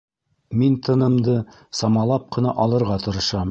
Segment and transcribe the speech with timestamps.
[0.61, 1.35] Мин тынымды
[1.81, 3.49] самалап ҡына алырға тырышам.